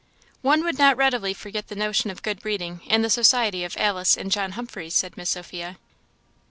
[0.41, 4.17] "One would not readily forget the notion of good breeding in the society of Alice
[4.17, 5.77] and John Humphreys," said Miss Sophia.